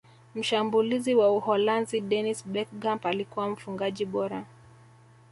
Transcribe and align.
mshambulizi 0.35 1.15
wa 1.15 1.31
uholanzi 1.31 2.01
dennis 2.01 2.47
berkgamp 2.47 3.05
alikuwa 3.05 3.49
mfungaji 3.49 4.05
bora 4.05 4.45